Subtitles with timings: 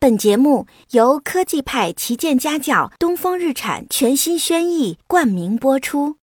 [0.00, 6.14] 本节目由科技派旗舰家教东风日产全新轩逸冠名播出。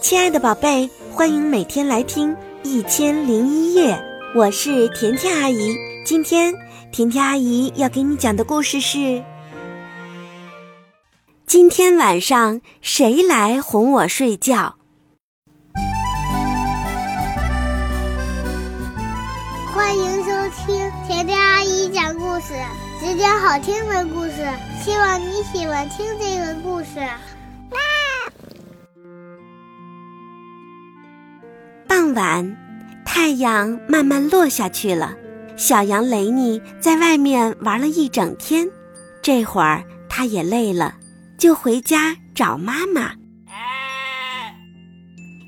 [0.00, 2.30] 亲爱的宝贝，欢迎每天来听
[2.62, 3.96] 《一千零一夜》，
[4.38, 5.74] 我是甜甜阿姨。
[6.04, 6.54] 今天
[6.92, 9.24] 甜甜阿姨要给你讲的故事是：
[11.44, 14.76] 今天晚上谁来哄我睡觉？
[22.50, 22.56] 事，
[22.98, 24.44] 只讲好听的故事。
[24.82, 26.98] 希望你喜欢听这个故事。
[31.86, 32.56] 傍晚，
[33.04, 35.14] 太阳慢慢落下去了。
[35.56, 38.68] 小羊雷尼在外面玩了一整天，
[39.22, 40.96] 这会儿他也累了，
[41.38, 43.12] 就回家找妈妈。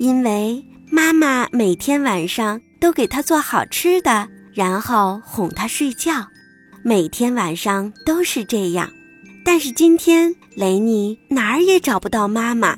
[0.00, 2.60] 因为妈妈每天晚上。
[2.80, 6.28] 都给他做好吃的，然后哄他睡觉。
[6.84, 8.90] 每天晚上都是这样，
[9.44, 12.76] 但是今天雷尼哪儿也找不到妈妈，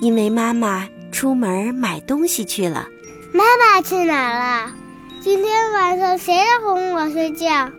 [0.00, 2.86] 因为妈妈出门买东西去了。
[3.32, 4.72] 妈妈去哪了？
[5.20, 7.70] 今天晚上谁来哄我睡觉？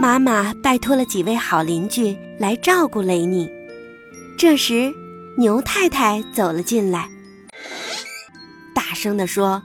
[0.00, 3.50] 妈妈拜托了几位好邻居来照顾雷尼。
[4.38, 4.94] 这时，
[5.36, 7.08] 牛太太走了进来，
[8.74, 9.62] 大声地说。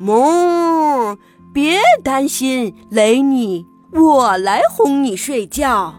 [0.00, 1.16] 哞，
[1.52, 3.64] 别担心，雷尼，
[3.94, 5.94] 我来哄你睡觉。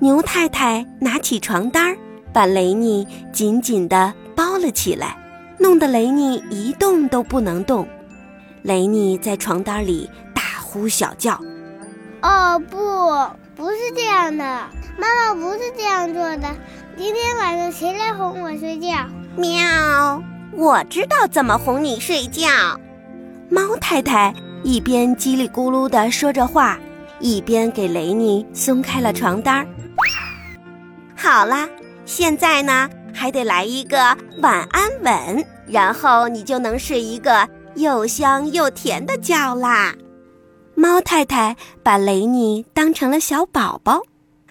[0.00, 1.96] 牛太太拿起床单，
[2.30, 5.16] 把雷尼紧紧地包了起来，
[5.58, 7.88] 弄得雷尼一动都不能动。
[8.62, 11.40] 雷尼在床单里大呼小叫
[12.20, 12.76] ：“哦，不，
[13.56, 14.44] 不是这样的，
[14.98, 16.48] 妈妈不是这样做的。
[16.98, 18.88] 今天晚上谁来哄我睡觉？”
[19.36, 22.46] 喵，我知道怎么哄你睡觉。
[23.48, 26.78] 猫太太一边叽里咕噜地说着话，
[27.22, 29.66] 一边给雷尼松开了床单儿。
[31.16, 31.66] 好啦，
[32.04, 39.94] 现在呢，还得来一个晚安吻，然后你就能睡一个又香又甜的觉啦。
[40.74, 44.02] 猫太太把雷尼当成了小宝宝，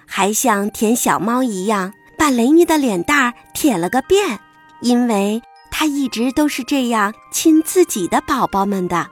[0.07, 4.39] 还像舔小猫一样把雷尼的脸蛋儿舔了个遍，
[4.81, 5.41] 因为。
[5.73, 9.09] 他一直都是这样亲自己的宝宝们的。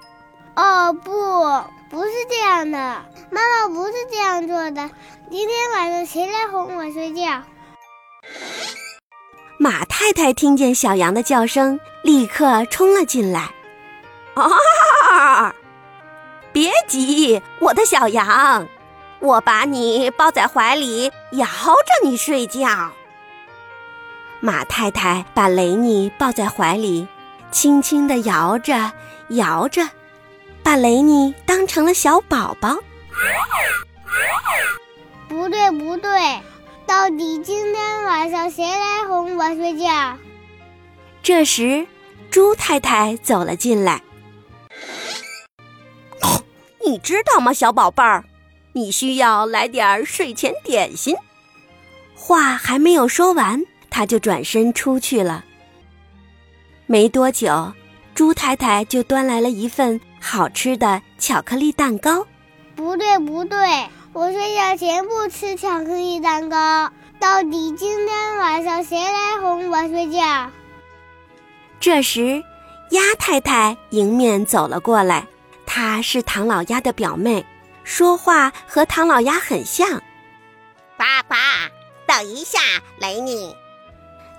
[0.59, 1.11] 哦，不，
[1.89, 2.77] 不是这样的，
[3.31, 4.89] 妈妈不是这样做的。
[5.31, 7.41] 今天晚上谁来哄我睡觉？
[9.57, 13.53] 马太太听见小羊的叫声，立刻冲了进来。
[14.33, 15.55] 啊！
[16.51, 18.67] 别急，我的小羊，
[19.19, 22.91] 我把你抱在怀里，摇着你睡觉。
[24.41, 27.07] 马太太把雷尼抱在怀里，
[27.49, 28.91] 轻轻地摇着
[29.29, 29.87] 摇着，
[30.69, 32.77] 把雷尼当成了小宝宝。
[35.27, 36.39] 不对，不对，
[36.85, 40.15] 到底今天晚上谁来哄我睡觉？
[41.23, 41.87] 这时，
[42.29, 44.03] 猪太太走了进来。
[46.85, 48.25] 你知道吗，小宝贝儿，
[48.73, 51.15] 你需要来点睡前点心。
[52.13, 53.65] 话还没有说完。
[53.89, 55.45] 他就转身出去了。
[56.85, 57.73] 没多久，
[58.13, 62.25] 猪太太就端来了一份好吃的巧克力蛋糕。
[62.75, 66.91] 不对，不对，我睡觉前不吃巧克力蛋糕。
[67.19, 70.49] 到底今天晚上谁来哄我睡觉？
[71.79, 72.43] 这时，
[72.91, 75.27] 鸭太太迎面走了过来。
[75.65, 77.45] 她是唐老鸭的表妹，
[77.83, 80.01] 说话和唐老鸭很像。
[80.95, 81.37] 爸爸，
[82.07, 82.59] 等一下，
[82.99, 83.55] 雷尼。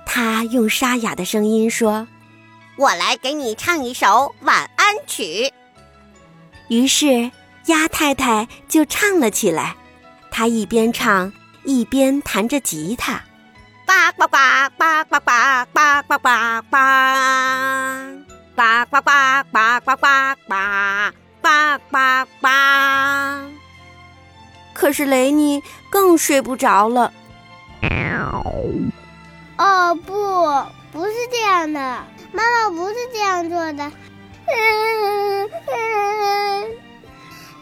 [0.06, 2.08] 他用沙哑的声音说
[2.76, 5.52] ：“我来给你唱一首晚安曲。”
[6.70, 7.32] 于是
[7.66, 9.74] 鸭太太就唱了起来。
[10.30, 11.32] 她一边唱
[11.64, 13.20] 一边弹着吉他
[13.84, 14.38] ：“呱呱呱
[14.78, 15.30] 呱呱呱
[15.74, 16.28] 呱呱呱
[16.70, 16.76] 呱，
[18.54, 19.10] 呱呱呱
[19.52, 20.06] 呱呱
[20.46, 20.54] 呱
[21.42, 21.48] 呱
[21.90, 21.98] 呱
[22.40, 22.48] 呱。”
[24.72, 25.60] 可是雷尼
[25.90, 27.12] 更睡不着了。
[29.58, 30.12] 哦，不，
[30.92, 31.80] 不是这样的，
[32.32, 33.90] 妈妈不是这样做的。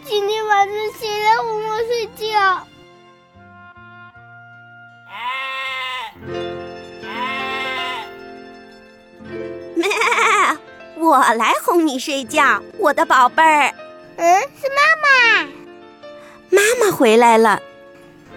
[0.04, 2.66] 今天晚上谁来哄我睡觉？
[9.74, 9.88] 咩，
[10.96, 13.74] 我来哄你睡觉，我的宝贝儿。
[14.16, 15.08] 嗯，是妈妈。
[16.50, 17.60] 妈妈回来了。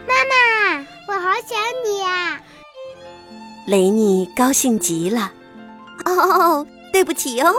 [0.08, 2.40] 妈妈，我好想你呀。
[3.68, 5.32] 雷尼高兴极了，
[6.06, 7.54] 哦，对不起哦，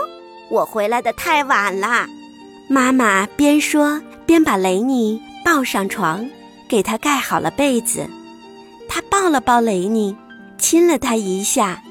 [0.49, 2.07] 我回来的太晚了。
[2.67, 6.29] 妈妈边说边把雷尼抱上床，
[6.67, 8.07] 给他盖好了被子。
[8.87, 10.15] 他抱了抱雷尼，
[10.57, 11.81] 亲了他一下，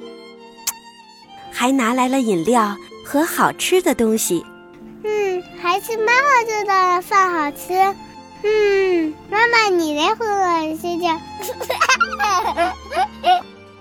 [1.51, 4.45] 还拿来了饮料和好吃的东西。
[5.05, 7.75] 嗯，还是妈妈做的饭好吃。
[8.45, 11.09] 嗯，妈妈你来哄我睡觉。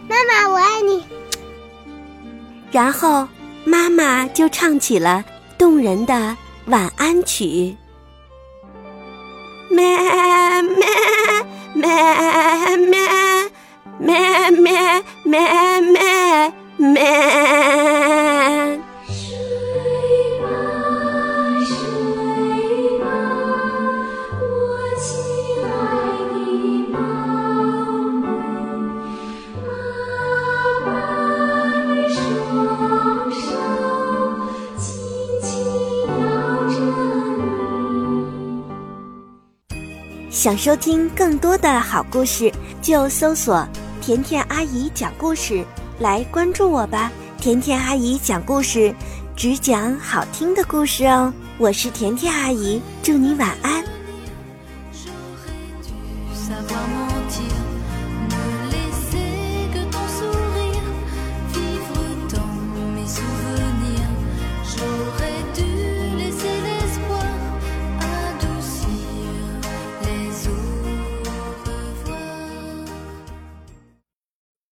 [0.08, 1.04] 妈妈我爱你。
[2.72, 3.28] 然后
[3.64, 5.24] 妈妈就唱起了
[5.58, 7.76] 动人的晚安曲。
[9.70, 9.98] 咩
[10.62, 10.88] 咩
[11.74, 11.88] 咩
[12.78, 13.00] 咩
[14.00, 17.91] 咩咩咩咩咩。
[40.32, 42.50] 想收听更多的好故事，
[42.82, 43.68] 就搜索
[44.00, 45.62] “甜甜阿姨讲故事”
[46.00, 47.12] 来关注我吧。
[47.38, 48.96] 甜甜阿姨讲故事，
[49.36, 51.34] 只讲好听的故事哦。
[51.58, 53.84] 我是甜甜阿姨，祝你晚安。